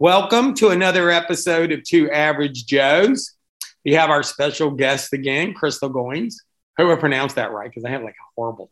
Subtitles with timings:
[0.00, 3.34] Welcome to another episode of Two Average Joes.
[3.84, 6.36] We have our special guest again, Crystal Goins.
[6.78, 8.70] I hope I pronounced that right because I have like a horrible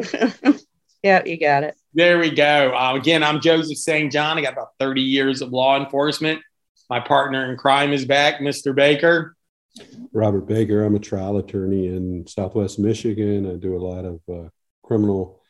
[0.00, 0.58] time.
[1.02, 1.74] yeah, you got it.
[1.92, 2.74] There we go.
[2.74, 4.10] Uh, again, I'm Joseph St.
[4.10, 4.38] John.
[4.38, 6.40] I got about 30 years of law enforcement.
[6.88, 8.74] My partner in crime is back, Mr.
[8.74, 9.36] Baker.
[10.14, 10.84] Robert Baker.
[10.84, 13.46] I'm a trial attorney in Southwest Michigan.
[13.46, 14.48] I do a lot of uh,
[14.82, 15.42] criminal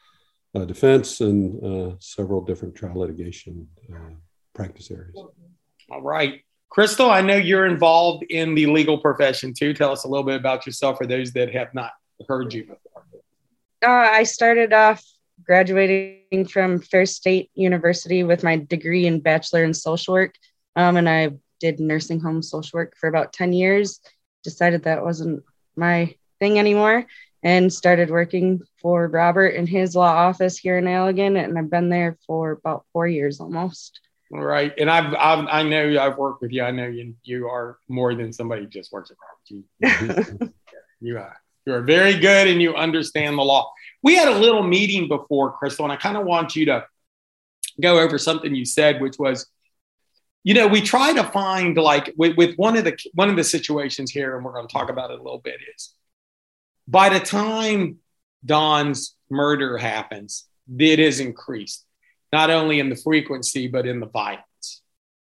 [0.52, 4.14] uh, defense and uh, several different trial litigation uh,
[4.60, 5.16] practice areas.
[5.91, 6.42] All right.
[6.68, 9.74] Crystal, I know you're involved in the legal profession too.
[9.74, 11.92] Tell us a little bit about yourself for those that have not
[12.28, 13.04] heard you before.
[13.82, 15.02] Uh, I started off
[15.42, 20.34] graduating from Ferris State University with my degree in Bachelor in Social Work.
[20.77, 24.01] Um, and I did nursing home social work for about 10 years.
[24.45, 25.42] Decided that wasn't
[25.74, 27.06] my thing anymore
[27.42, 31.43] and started working for Robert in his law office here in Allegan.
[31.43, 34.01] And I've been there for about four years almost.
[34.30, 34.73] Right.
[34.78, 36.62] And I've, I've, i know I've worked with you.
[36.62, 39.16] I know you, you are more than somebody who just works at
[39.80, 40.38] Robert.
[40.40, 40.52] You,
[41.00, 41.37] you are.
[41.66, 43.72] You are very good and you understand the law.
[44.02, 46.87] We had a little meeting before, Crystal, and I kind of want you to
[47.80, 49.46] go over something you said, which was,
[50.42, 53.44] you know, we try to find like with, with one of the one of the
[53.44, 55.92] situations here, and we're going to talk about it a little bit, is
[56.88, 57.98] by the time
[58.44, 60.46] Dawn's murder happens,
[60.78, 61.84] it is increased
[62.32, 64.82] not only in the frequency, but in the violence.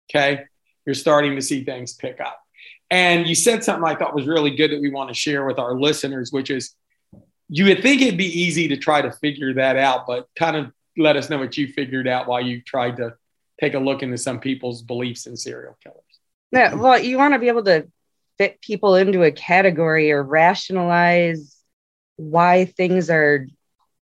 [0.09, 0.43] Okay.
[0.85, 2.39] You're starting to see things pick up.
[2.91, 5.59] And you said something I thought was really good that we want to share with
[5.59, 6.75] our listeners, which is
[7.49, 10.71] you would think it'd be easy to try to figure that out, but kind of
[10.97, 13.15] let us know what you figured out while you tried to
[13.59, 15.99] take a look into some people's beliefs in serial killers.
[16.51, 16.75] Yeah.
[16.75, 17.87] Well, you want to be able to
[18.37, 21.55] fit people into a category or rationalize
[22.17, 23.47] why things are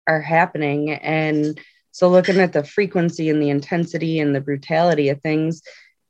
[0.07, 1.59] are happening and
[1.95, 5.63] so, looking at the frequency and the intensity and the brutality of things,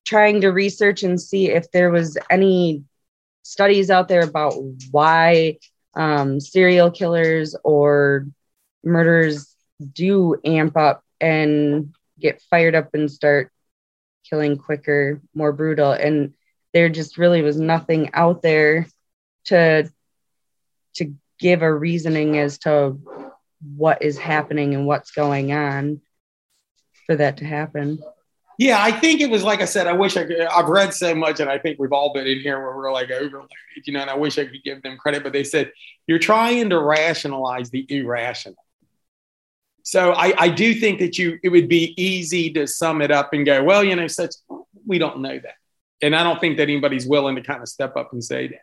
[0.06, 2.84] trying to research and see if there was any
[3.42, 4.54] studies out there about
[4.90, 5.58] why
[5.94, 8.26] um, serial killers or
[8.82, 9.54] murderers
[9.92, 13.52] do amp up and get fired up and start
[14.30, 15.92] killing quicker, more brutal.
[15.92, 16.32] And
[16.72, 18.86] there just really was nothing out there
[19.46, 19.92] to
[20.94, 22.96] to give a reasoning as to
[23.76, 26.00] what is happening and what's going on
[27.06, 27.98] for that to happen.
[28.58, 29.86] Yeah, I think it was like I said.
[29.86, 30.40] I wish I could.
[30.40, 33.10] I've read so much, and I think we've all been in here where we're like
[33.10, 33.50] overloaded,
[33.84, 34.00] you know.
[34.00, 35.72] And I wish I could give them credit, but they said
[36.06, 38.62] you're trying to rationalize the irrational.
[39.82, 43.32] So I, I do think that you it would be easy to sum it up
[43.32, 44.34] and go, well, you know, such
[44.86, 45.54] we don't know that,
[46.00, 48.62] and I don't think that anybody's willing to kind of step up and say that.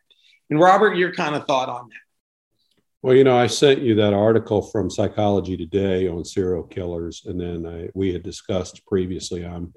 [0.50, 2.10] And Robert, your kind of thought on that.
[3.03, 7.39] Well, you know, I sent you that article from Psychology Today on serial killers, and
[7.39, 9.44] then I, we had discussed previously.
[9.44, 9.73] I'm,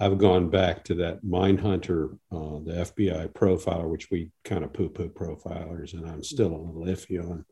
[0.00, 5.10] I've gone back to that Mindhunter, uh, the FBI profiler, which we kind of poo-poo
[5.10, 7.44] profilers, and I'm still a little iffy on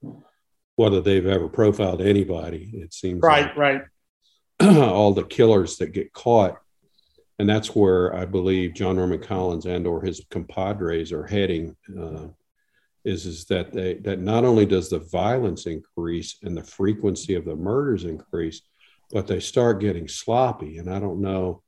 [0.74, 2.72] whether they've ever profiled anybody.
[2.74, 3.82] It seems right, like right.
[4.60, 6.56] all the killers that get caught,
[7.38, 11.76] and that's where I believe John Norman Collins and/or his compadres are heading.
[11.96, 12.28] Uh,
[13.06, 17.44] is is that they that not only does the violence increase and the frequency of
[17.44, 18.62] the murders increase,
[19.12, 20.78] but they start getting sloppy.
[20.78, 21.62] And I don't know.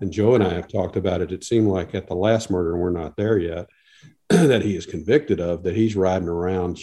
[0.00, 1.32] And Joe and I have talked about it.
[1.32, 3.68] It seemed like at the last murder, and we're not there yet,
[4.28, 6.80] that he is convicted of, that he's riding around.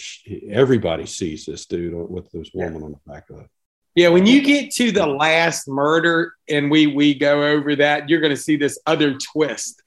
[0.48, 3.46] Everybody sees this dude with this woman on the back of it.
[3.94, 8.20] Yeah, when you get to the last murder and we we go over that, you're
[8.20, 9.82] going to see this other twist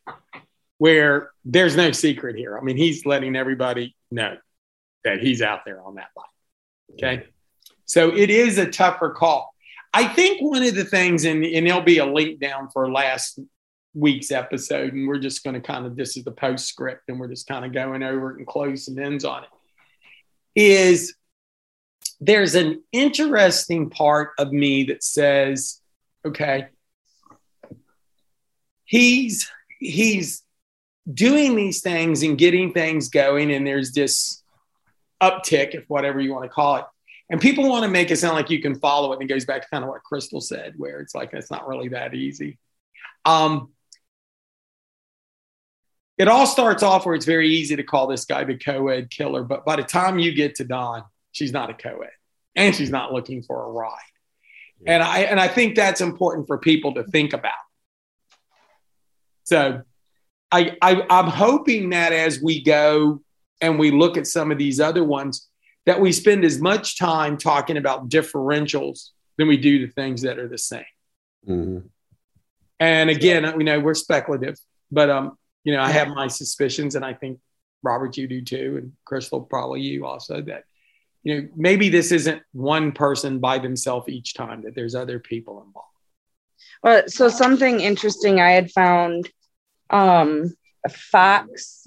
[0.81, 2.57] where there's no secret here.
[2.57, 4.35] I mean, he's letting everybody know
[5.03, 6.25] that he's out there on that bike.
[6.93, 7.27] Okay.
[7.85, 9.53] So it is a tougher call.
[9.93, 13.39] I think one of the things, and, and there'll be a link down for last
[13.93, 17.27] week's episode, and we're just going to kind of, this is the postscript, and we're
[17.27, 19.49] just kind of going over it and close and ends on it,
[20.59, 21.13] is
[22.19, 25.79] there's an interesting part of me that says,
[26.25, 26.69] okay,
[28.83, 30.41] he's, he's,
[31.11, 34.43] doing these things and getting things going, and there's this
[35.21, 36.85] uptick, if whatever you want to call it.
[37.29, 39.15] And people want to make it sound like you can follow it.
[39.15, 41.67] And it goes back to kind of what Crystal said, where it's like it's not
[41.67, 42.57] really that easy.
[43.23, 43.71] Um,
[46.17, 49.43] it all starts off where it's very easy to call this guy the co-ed killer,
[49.43, 52.11] but by the time you get to Dawn, she's not a co-ed,
[52.55, 53.97] and she's not looking for a ride.
[54.85, 57.53] And I and I think that's important for people to think about.
[59.43, 59.83] So
[60.51, 63.21] I, I I'm hoping that as we go
[63.61, 65.47] and we look at some of these other ones,
[65.85, 70.37] that we spend as much time talking about differentials than we do the things that
[70.37, 70.83] are the same.
[71.47, 71.87] Mm-hmm.
[72.79, 74.57] And again, you know, we're speculative,
[74.91, 77.39] but um, you know, I have my suspicions, and I think
[77.83, 80.63] Robert, you do too, and Crystal, probably you also that
[81.23, 85.63] you know maybe this isn't one person by themselves each time; that there's other people
[85.65, 85.87] involved.
[86.83, 89.29] Well, so something interesting I had found.
[89.91, 90.55] Um,
[90.89, 91.85] Fox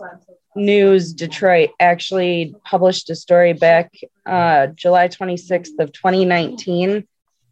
[0.55, 3.93] News Detroit actually published a story back
[4.25, 7.06] uh, July 26th of 2019,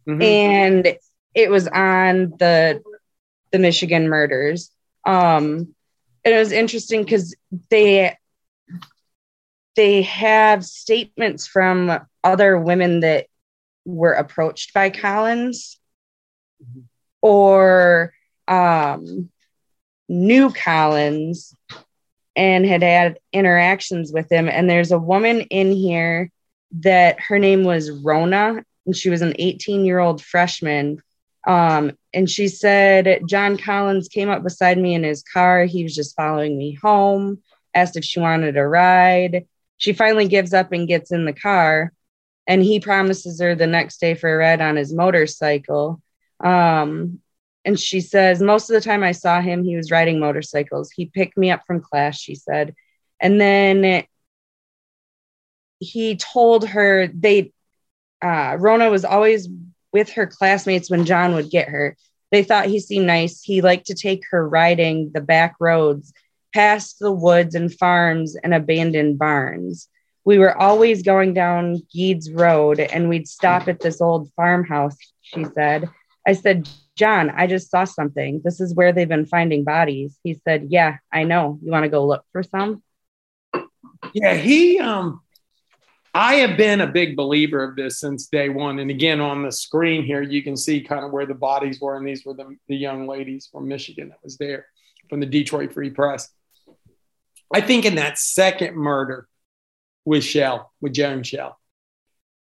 [0.07, 0.21] mm-hmm.
[0.21, 0.97] and
[1.33, 2.81] it was on the
[3.51, 4.71] the Michigan murders.
[5.05, 5.75] Um,
[6.25, 7.35] and it was interesting because
[7.69, 8.15] they
[9.75, 13.27] they have statements from other women that
[13.85, 15.77] were approached by Collins
[16.63, 16.81] mm-hmm.
[17.21, 18.13] or
[18.47, 19.29] um,
[20.09, 21.55] knew Collins
[22.35, 24.49] and had had interactions with him.
[24.49, 26.31] And there's a woman in here
[26.79, 31.01] that her name was Rona, and she was an 18 year old freshman.
[31.45, 35.65] Um, and she said John Collins came up beside me in his car.
[35.65, 37.41] He was just following me home,
[37.73, 39.45] asked if she wanted a ride.
[39.77, 41.91] She finally gives up and gets in the car,
[42.47, 46.01] and he promises her the next day for a ride on his motorcycle.
[46.39, 47.19] Um,
[47.65, 50.91] and she says, Most of the time I saw him, he was riding motorcycles.
[50.91, 52.75] He picked me up from class, she said.
[53.19, 54.03] And then
[55.79, 57.51] he told her they,
[58.21, 59.47] uh, Rona was always
[59.91, 61.95] with her classmates when John would get her.
[62.31, 63.41] They thought he seemed nice.
[63.43, 66.13] He liked to take her riding the back roads
[66.53, 69.87] past the woods and farms and abandoned barns.
[70.25, 75.45] We were always going down Geddes Road and we'd stop at this old farmhouse, she
[75.53, 75.89] said.
[76.25, 78.41] I said, John, I just saw something.
[78.43, 80.17] This is where they've been finding bodies.
[80.23, 81.59] He said, Yeah, I know.
[81.63, 82.83] You want to go look for some?
[84.13, 85.21] Yeah, he um
[86.13, 88.77] I have been a big believer of this since day one.
[88.77, 91.97] And again, on the screen here, you can see kind of where the bodies were,
[91.97, 94.67] and these were the, the young ladies from Michigan that was there
[95.09, 96.29] from the Detroit Free Press.
[97.51, 99.27] I think in that second murder
[100.05, 101.59] with Schell, with Joan Schell,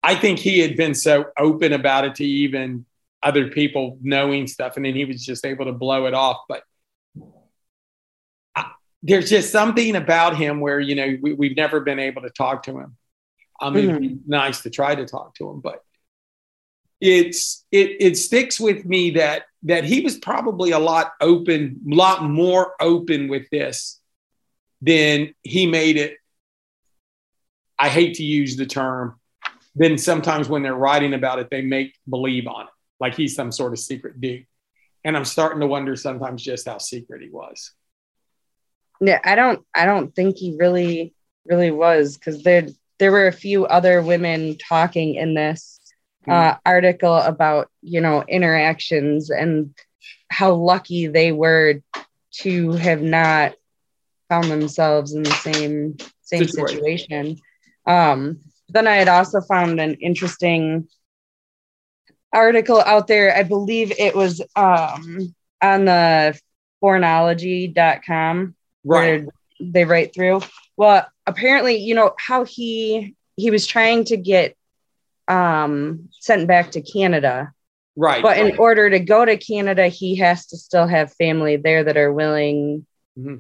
[0.03, 2.85] I think he had been so open about it to even
[3.23, 6.39] other people knowing stuff, and then he was just able to blow it off.
[6.49, 6.63] But
[8.55, 8.71] I,
[9.03, 12.65] there's just something about him where you know we, have never been able to talk
[12.65, 12.97] to him.
[13.61, 13.91] I mean, mm-hmm.
[13.91, 15.83] it'd be nice to try to talk to him, but
[17.01, 21.95] it's it it sticks with me that that he was probably a lot open, a
[21.95, 24.01] lot more open with this
[24.81, 26.17] than he made it.
[27.79, 29.19] I hate to use the term.
[29.75, 32.72] Then sometimes when they're writing about it, they make believe on it
[33.03, 34.47] like he's some sort of secret dude.
[35.05, 37.73] And I'm starting to wonder sometimes just how secret he was.
[39.01, 41.13] Yeah, I don't I don't think he really
[41.45, 42.69] really was because there
[43.01, 45.81] there were a few other women talking in this
[46.25, 46.33] mm.
[46.33, 49.75] uh, article about you know interactions and
[50.31, 51.83] how lucky they were
[52.43, 53.55] to have not
[54.29, 56.79] found themselves in the same same situation.
[56.79, 57.41] situation.
[57.85, 58.39] Um,
[58.69, 60.87] then I had also found an interesting
[62.33, 63.35] article out there.
[63.37, 66.39] I believe it was um, on the
[66.83, 69.25] pornology.com right.
[69.61, 70.41] they write through.
[70.77, 74.57] Well, apparently, you know, how he he was trying to get
[75.29, 77.53] um sent back to Canada.
[77.95, 78.23] Right.
[78.23, 81.99] But in order to go to Canada, he has to still have family there that
[81.99, 82.87] are willing
[83.19, 83.37] mm-hmm.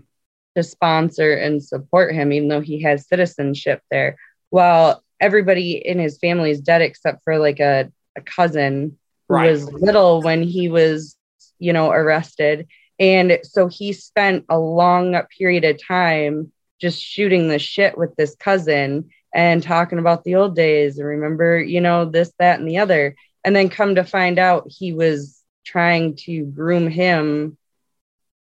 [0.57, 4.17] to sponsor and support him, even though he has citizenship there.
[4.51, 9.51] Well, everybody in his family is dead except for like a a cousin who right.
[9.51, 11.17] was little when he was,
[11.59, 12.69] you know, arrested.
[12.99, 18.35] And so he spent a long period of time just shooting the shit with this
[18.37, 22.79] cousin and talking about the old days and remember, you know, this, that, and the
[22.79, 23.17] other.
[23.45, 27.57] And then come to find out he was trying to groom him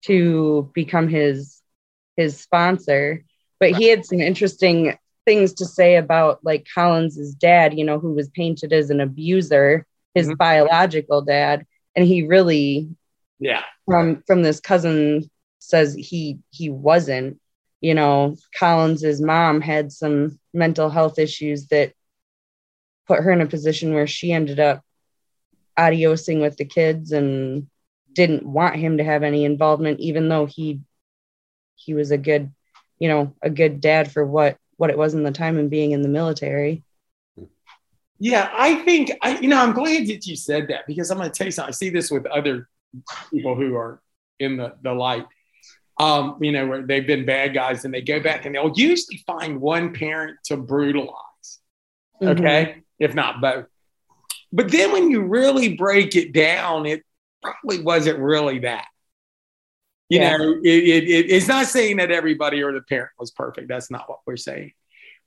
[0.03, 1.61] to become his
[2.17, 3.25] his sponsor.
[3.61, 4.97] But he had some interesting
[5.29, 9.87] things to say about like Collins's dad, you know, who was painted as an abuser,
[10.15, 10.37] his mm-hmm.
[10.37, 12.89] biological dad, and he really,
[13.39, 17.39] yeah, from from this cousin says he he wasn't.
[17.83, 21.93] You know, Collins's mom had some mental health issues that
[23.07, 24.83] put her in a position where she ended up
[25.77, 27.69] adiosing with the kids and
[28.15, 30.81] didn't want him to have any involvement, even though he
[31.77, 32.51] he was a good,
[32.99, 35.91] you know, a good dad for what what it was in the time and being
[35.91, 36.83] in the military.
[38.19, 41.31] Yeah, I think I, you know, I'm glad that you said that because I'm going
[41.31, 41.69] to tell you something.
[41.69, 42.69] I see this with other
[43.31, 44.01] people who are
[44.41, 45.27] in the, the light,
[46.01, 49.23] um, you know, where they've been bad guys and they go back and they'll usually
[49.27, 51.61] find one parent to brutalize,
[52.23, 52.81] okay, mm-hmm.
[52.99, 53.67] if not both.
[54.53, 57.03] But then when you really break it down, it
[57.43, 58.87] probably wasn't really that.
[60.09, 60.37] You Yeah.
[60.37, 63.69] know, it, it, it, it's not saying that everybody or the parent was perfect.
[63.69, 64.73] That's not what we're saying.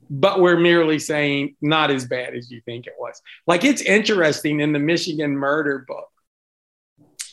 [0.09, 3.21] But we're merely saying not as bad as you think it was.
[3.45, 6.09] Like it's interesting in the Michigan murder book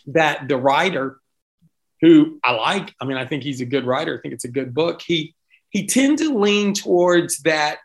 [0.09, 1.19] that the writer,
[2.01, 4.17] who I like, I mean, I think he's a good writer.
[4.19, 5.03] I think it's a good book.
[5.05, 5.35] He
[5.71, 7.79] he tend to lean towards that,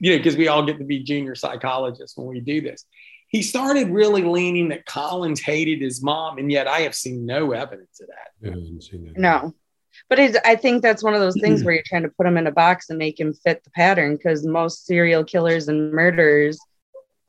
[0.00, 2.84] you know, because we all get to be junior psychologists when we do this.
[3.34, 7.50] He started really leaning that Collins hated his mom, and yet I have seen no
[7.50, 8.46] evidence of that.
[8.46, 9.18] I haven't seen that.
[9.18, 9.52] No.
[10.08, 12.36] But it, I think that's one of those things where you're trying to put him
[12.36, 16.60] in a box and make him fit the pattern because most serial killers and murderers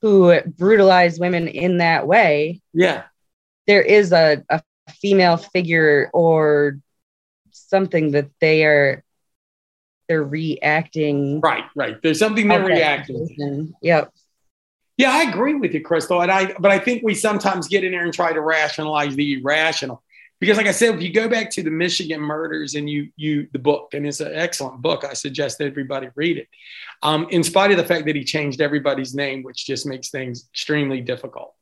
[0.04, 3.06] who brutalize women in that way, Yeah,
[3.66, 4.62] there is a, a
[5.02, 6.78] female figure or
[7.50, 9.04] something that they are
[10.08, 11.42] they're reacting.
[11.42, 12.00] right, right.
[12.04, 13.28] There's something they're of reacting.
[13.40, 13.74] to.
[13.82, 14.14] Yep.
[14.98, 16.22] Yeah, I agree with you, Crystal.
[16.22, 19.40] And I, but I think we sometimes get in there and try to rationalize the
[19.40, 20.02] irrational.
[20.40, 23.48] Because, like I said, if you go back to the Michigan murders and you, you,
[23.54, 26.48] the book, and it's an excellent book, I suggest everybody read it.
[27.04, 30.48] Um, in spite of the fact that he changed everybody's name, which just makes things
[30.52, 31.54] extremely difficult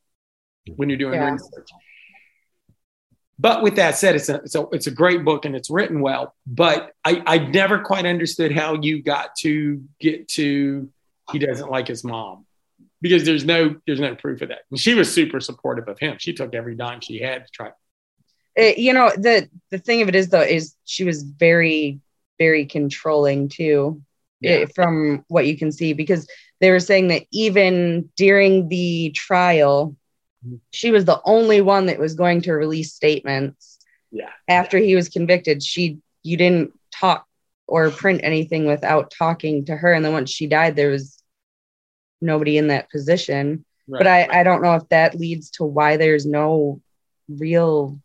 [0.76, 1.32] when you're doing Yeah.
[1.32, 1.70] research.
[3.40, 6.02] But with that said, it's a, it's a it's a great book and it's written
[6.02, 6.36] well.
[6.46, 10.90] But I I never quite understood how you got to get to
[11.32, 12.46] he doesn't like his mom
[13.04, 14.62] because there's no there's no proof of that.
[14.72, 16.16] And she was super supportive of him.
[16.20, 17.70] She took every dime she had to try.
[18.56, 22.00] It- you know the the thing of it is though is she was very
[22.40, 24.02] very controlling too
[24.42, 24.52] Yeah.
[24.52, 26.28] eh, from what you can see because
[26.60, 29.96] they were saying that even during the trial
[30.46, 30.60] Mhm.
[30.72, 33.80] she was the only one that was going to release statements
[34.12, 34.30] Yeah.
[34.48, 37.26] after he was convicted she you didn't talk
[37.68, 41.23] or print anything without talking to her and then once she died there was
[42.24, 46.26] nobody in that position but I, I don't know if that leads to why there's
[46.26, 46.82] no
[47.28, 48.00] real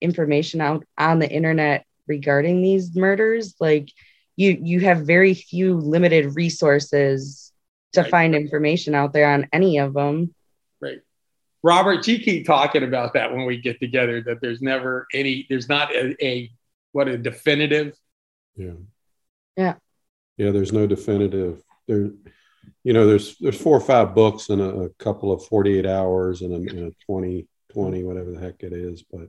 [0.00, 3.88] information out on the internet regarding these murders like
[4.36, 7.52] you you have very few limited resources
[7.92, 8.10] to Right.
[8.10, 10.34] find information out there on any of them
[10.80, 11.00] Right.
[11.62, 15.66] Robert, you keep talking about that when we get together, that there's never any, there's
[15.66, 16.50] not a, a
[16.92, 17.96] what a definitive.
[18.54, 18.72] Yeah.
[19.56, 19.74] Yeah.
[20.36, 20.50] Yeah.
[20.50, 22.10] There's no definitive there.
[22.82, 26.42] You know, there's there's four or five books and a, a couple of 48 hours
[26.42, 29.28] and a, and a 20, 20, whatever the heck it is, but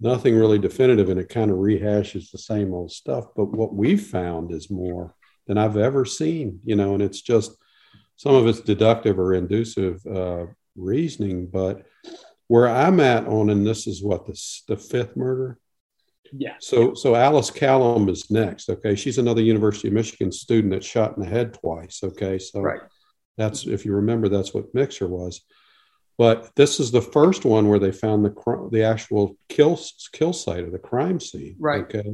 [0.00, 1.08] nothing really definitive.
[1.08, 3.26] And it kind of rehashes the same old stuff.
[3.36, 5.14] But what we've found is more
[5.46, 7.52] than I've ever seen, you know, and it's just
[8.16, 11.46] some of it's deductive or inducive uh, reasoning.
[11.46, 11.86] But
[12.46, 15.58] where I'm at on, and this is what the, the fifth murder,
[16.32, 16.54] Yeah.
[16.60, 18.68] so, so Alice Kalom is next.
[18.68, 22.00] Okay, she's another University of Michigan student that's shot in the head twice.
[22.02, 22.80] Okay, so Right.
[23.36, 25.42] that's if you remember, that's what Mixer was.
[26.18, 29.80] But this is the first one where they found the the actual kill
[30.12, 31.56] kill site of the crime scene.
[31.58, 31.82] Right.
[31.84, 32.04] Okay,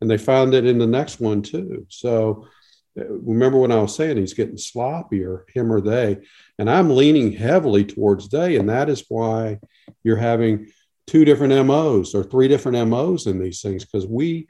[0.00, 1.86] and they found it in the next one too.
[1.88, 2.46] So
[3.00, 6.18] uh, remember when I was saying he's getting sloppier, him or they,
[6.58, 9.58] and I'm leaning heavily towards they, and that is why
[10.02, 10.70] you're having
[11.06, 14.46] two different MOs or three different MOs in these things because we,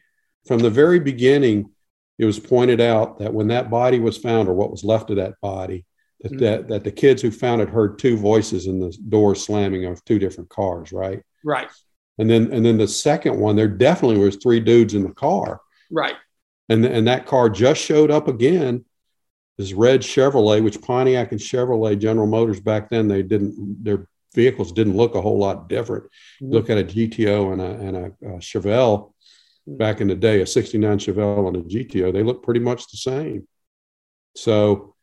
[0.46, 1.70] from the very beginning,
[2.18, 5.16] it was pointed out that when that body was found or what was left of
[5.16, 5.84] that body,
[6.20, 6.38] that, Mhm.
[6.40, 10.04] that, that the kids who found it heard two voices in the door slamming of
[10.04, 11.23] two different cars, right?
[11.44, 11.68] Right.
[12.18, 15.61] And then and then the second one, there definitely was three dudes in the car.
[15.90, 16.14] Right.
[16.68, 18.84] And, and that car just showed up again.
[19.58, 24.72] This red Chevrolet, which Pontiac and Chevrolet General Motors back then, they didn't their vehicles
[24.72, 26.04] didn't look a whole lot different.
[26.40, 29.12] Look at a GTO and a and a, uh Chevelle
[29.66, 32.96] back in the day, a '69 Chevelle and a GTO, they look pretty much the
[32.98, 33.46] same.
[34.36, 34.94] So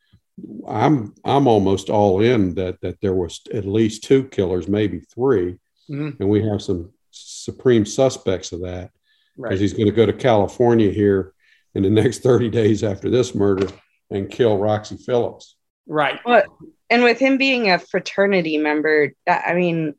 [0.67, 5.57] I'm I'm almost all in that that there was at least two killers, maybe three,
[5.89, 6.19] Mhm.
[6.19, 8.91] and we have some supreme suspects of that
[9.35, 9.59] because Right.
[9.59, 11.33] he's going to go to California here
[11.75, 13.67] in the next 30 days after this murder
[14.09, 15.55] and kill Roxie Phillips.
[15.87, 16.19] Right.
[16.23, 16.47] But
[16.89, 19.95] and with him being a fraternity member, that, I mean,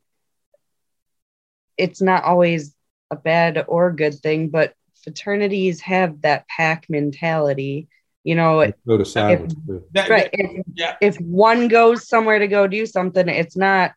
[1.77, 2.75] it's not always
[3.09, 4.73] a bad or good thing, but
[5.03, 7.87] fraternities have that pack mentality.
[8.23, 9.53] You know, Go to silence.
[9.91, 10.31] That- right?
[10.31, 10.95] that- If, yeah.
[11.01, 13.93] if one goes somewhere to go do something, it's not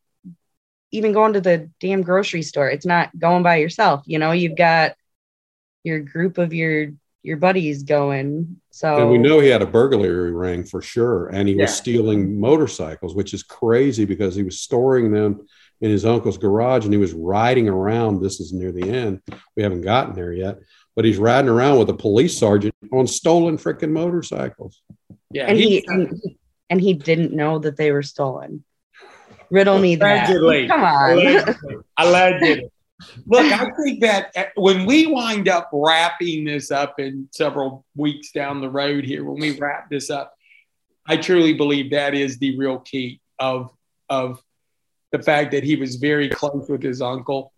[0.91, 2.69] even going to the damn grocery store.
[2.69, 4.03] It's not going by yourself.
[4.07, 4.97] You know, you've got
[5.85, 6.93] your group of your
[7.27, 8.61] your buddies going.
[8.71, 11.27] So And we know he had a burglary ring for sure.
[11.29, 15.47] And he was stealing motorcycles, which is crazy because he was storing them
[15.81, 18.23] in his uncle's garage and he was riding around.
[18.23, 19.21] This is near the end.
[19.57, 20.59] We haven't gotten there yet,
[20.95, 24.81] but he's riding around with a police sergeant on stolen freaking motorcycles.
[25.31, 25.47] Yeah.
[25.49, 26.21] and he he- and,
[26.71, 28.65] and he didn't know that they were stolen.
[29.51, 30.29] Riddle me that.
[30.31, 30.69] Allegedly.
[30.69, 31.11] Come on.
[31.19, 31.77] Allegedly.
[31.99, 32.71] Allegedly.
[33.27, 38.33] Look, I think that uh, when we wind up wrapping this up in several weeks
[38.33, 40.35] down the road here, when we wrap this up,
[41.07, 43.71] I truly believe that is the real key of
[44.09, 44.43] of
[45.13, 47.53] the fact that he was very close with his uncle,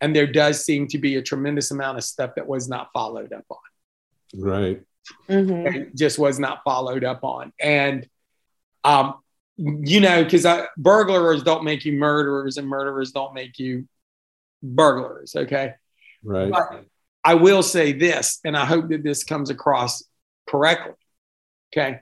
[0.00, 3.32] and there does seem to be a tremendous amount of stuff that was not followed
[3.32, 3.58] up on.
[4.34, 4.82] Right.
[5.28, 5.94] Mhm.
[5.94, 8.06] Just was not followed up on, and
[8.84, 9.14] um,
[9.56, 13.88] you know, because burglars don't make you murderers, and murderers don't make you
[14.62, 15.34] burglars.
[15.36, 15.74] Okay.
[16.22, 16.50] Right.
[16.50, 16.84] But
[17.24, 20.04] I will say this, and I hope that this comes across
[20.48, 20.94] correctly.
[21.72, 22.00] Okay.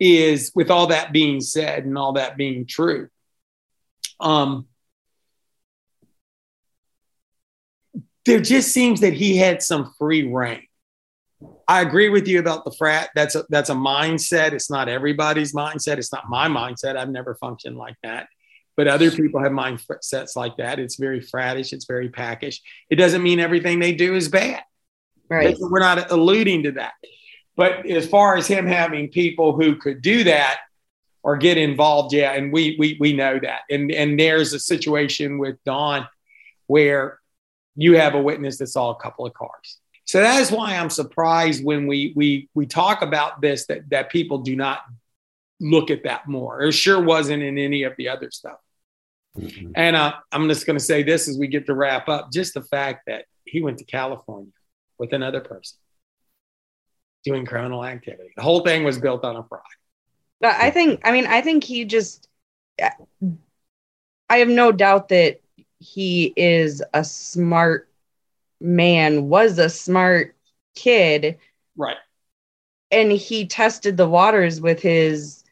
[0.00, 3.08] Is with all that being said and all that being true,
[4.20, 4.66] um,
[8.26, 10.66] there just seems that he had some free reign.
[11.68, 13.10] I agree with you about the frat.
[13.14, 14.52] That's a that's a mindset.
[14.52, 15.98] It's not everybody's mindset.
[15.98, 16.96] It's not my mindset.
[16.96, 18.28] I've never functioned like that.
[18.76, 20.78] But other people have mindsets like that.
[20.78, 21.72] It's very fratish.
[21.72, 22.60] It's very packish.
[22.90, 24.62] It doesn't mean everything they do is bad.
[25.28, 25.56] Right.
[25.58, 26.94] We're not alluding to that.
[27.56, 30.60] But as far as him having people who could do that
[31.22, 33.60] or get involved, yeah, and we we we know that.
[33.70, 36.08] And and there's a situation with Dawn
[36.66, 37.20] where
[37.76, 39.78] you have a witness that saw a couple of cars.
[40.04, 44.10] So that is why I'm surprised when we we we talk about this that that
[44.10, 44.80] people do not
[45.60, 46.62] look at that more.
[46.62, 48.58] It sure wasn't in any of the other stuff.
[49.38, 49.72] Mhm.
[49.74, 52.54] And uh, I'm just going to say this as we get to wrap up just
[52.54, 54.52] the fact that he went to California
[54.98, 55.78] with another person
[57.24, 58.32] doing criminal activity.
[58.36, 59.62] The whole thing was built on a fraud.
[60.40, 62.28] But I think, I mean, I think he just,
[62.80, 65.40] I have no doubt that
[65.78, 67.88] he is a smart
[68.60, 70.36] man, was a smart
[70.74, 71.38] kid,
[71.76, 71.96] Right.
[72.90, 75.43] and he tested the waters with his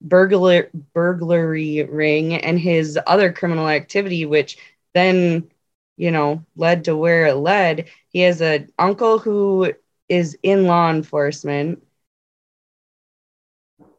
[0.00, 4.58] burglar burglary ring and his other criminal activity, which
[4.94, 5.50] then,
[5.96, 7.86] you know, led to where it led.
[8.08, 9.72] He has an uncle who
[10.08, 11.82] is in law enforcement.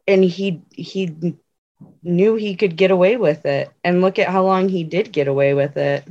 [0.06, 1.34] And he he
[2.02, 3.70] knew he could get away with it.
[3.84, 6.04] And look at how long he did get away with it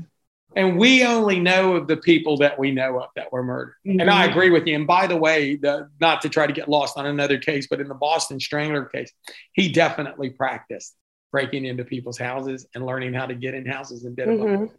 [0.57, 3.75] And we only know of the people that we know of that were murdered.
[3.85, 4.31] And I Mhm.
[4.31, 4.73] agree with you.
[4.75, 7.79] And by the way, the, not to try to get lost on another case, but
[7.79, 9.13] in the Boston Strangler case,
[9.53, 10.95] he definitely practiced
[11.31, 14.39] breaking into people's houses and learning how to get in houses and did it.
[14.39, 14.71] Mhm.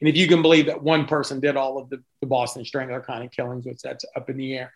[0.00, 3.00] And if you can believe that one person did all of the, the Boston Strangler
[3.00, 4.72] kind of killings, which that's up in the air,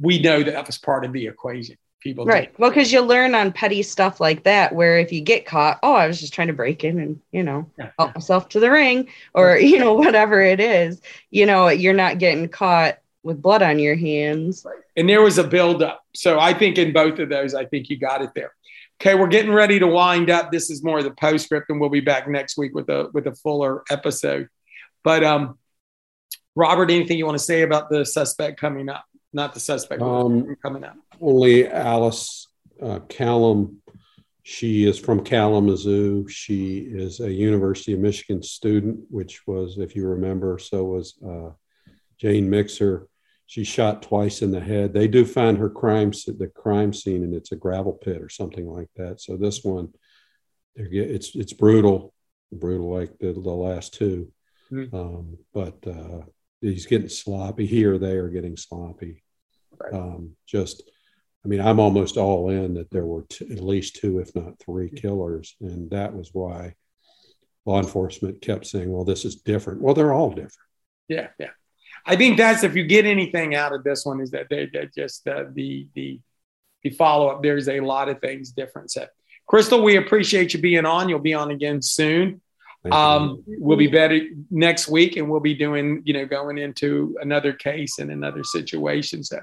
[0.00, 1.76] we know that that was part of the equation.
[2.02, 5.46] People, right well because you learn on petty stuff like that where if you get
[5.46, 7.90] caught oh i was just trying to break in and you know Yeah.
[7.98, 12.18] help myself to the ring or you know whatever it is you know you're not
[12.18, 16.04] getting caught with blood on your hands and there was a buildup.
[16.14, 18.52] So I think in both of those, I think you got it there.
[19.00, 20.52] Okay, we're getting ready to wind up.
[20.52, 23.26] This is more of the postscript, and we'll be back next week with a with
[23.26, 24.48] a fuller episode.
[25.02, 25.58] But um,
[26.54, 29.04] Robert, anything you want to say about the suspect coming up?
[29.32, 30.96] Not the suspect Um, coming up.
[31.20, 32.48] Only Alice
[32.82, 33.76] uh, Kalom.
[34.44, 36.26] She is from Kalamazoo.
[36.28, 41.50] She is a University of Michigan student, which was, if you remember, so was uh,
[42.18, 43.08] Jane Mixer.
[43.46, 44.92] She shot twice in the head.
[44.92, 48.66] They do find her crime the crime scene, and it's a gravel pit or something
[48.66, 49.20] like that.
[49.20, 49.90] So this one,
[50.74, 52.14] it's it's brutal,
[52.50, 54.32] brutal like the, the last two.
[54.72, 54.92] Mhm.
[54.94, 56.22] Um, but uh,
[56.62, 57.98] he's getting sloppy here.
[57.98, 59.21] They are getting sloppy.
[59.82, 59.94] Right.
[59.94, 60.82] Um, just,
[61.44, 64.58] I mean, I'm almost all in that there were t- at least two, if not
[64.58, 66.74] three, killers, and that was why
[67.64, 70.52] law enforcement kept saying, "Well, this is different." Well, they're all different.
[71.08, 71.50] Yeah, yeah.
[72.04, 74.94] I think that's if you get anything out of this one is that they that
[74.94, 76.20] just uh, the the
[76.82, 77.42] the follow up.
[77.42, 78.90] There's a lot of things different.
[78.90, 79.06] So,
[79.46, 81.08] Crystal, we appreciate you being on.
[81.08, 82.40] You'll be on again soon.
[82.90, 87.52] Um, we'll be better next week, and we'll be doing, you know, going into another
[87.52, 89.22] case and another situation.
[89.22, 89.40] So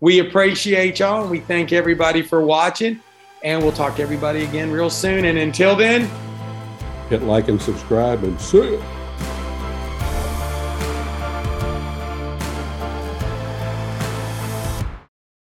[0.00, 3.00] we appreciate y'all, and we thank everybody for watching.
[3.44, 5.24] And we'll talk to everybody again real soon.
[5.24, 6.10] And until then,
[7.08, 8.74] Hit like and subscribe and see.
[8.74, 8.95] ya.